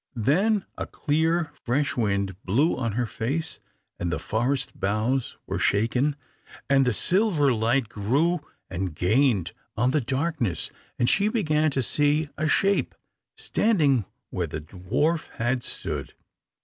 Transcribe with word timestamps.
Then 0.17 0.65
a 0.79 0.87
clear 0.87 1.51
fresh 1.63 1.95
wind 1.95 2.35
blew 2.43 2.75
on 2.75 2.93
her 2.93 3.05
face, 3.05 3.59
and 3.99 4.11
the 4.11 4.17
forest 4.17 4.79
boughs 4.79 5.37
were 5.45 5.59
shaken, 5.59 6.15
and 6.67 6.85
the 6.87 6.91
silver 6.91 7.53
light 7.53 7.87
grew 7.87 8.39
and 8.67 8.95
gained 8.95 9.51
on 9.77 9.91
the 9.91 10.01
darkness, 10.01 10.71
and 10.97 11.07
she 11.07 11.27
began 11.27 11.69
to 11.69 11.83
see 11.83 12.29
a 12.35 12.47
shape 12.47 12.95
standing 13.37 14.05
where 14.31 14.47
the 14.47 14.61
dwarf 14.61 15.29
had 15.37 15.63
stood. 15.63 16.15